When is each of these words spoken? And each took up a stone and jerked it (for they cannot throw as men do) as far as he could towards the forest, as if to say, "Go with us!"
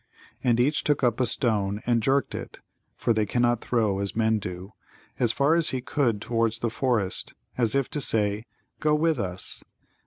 And 0.43 0.59
each 0.59 0.83
took 0.83 1.03
up 1.03 1.19
a 1.19 1.27
stone 1.27 1.79
and 1.85 2.01
jerked 2.01 2.33
it 2.33 2.57
(for 2.95 3.13
they 3.13 3.27
cannot 3.27 3.61
throw 3.61 3.99
as 3.99 4.15
men 4.15 4.39
do) 4.39 4.73
as 5.19 5.31
far 5.31 5.53
as 5.53 5.69
he 5.69 5.79
could 5.79 6.19
towards 6.23 6.57
the 6.57 6.71
forest, 6.71 7.35
as 7.55 7.75
if 7.75 7.87
to 7.91 8.01
say, 8.01 8.47
"Go 8.79 8.95
with 8.95 9.19
us!" 9.19 9.63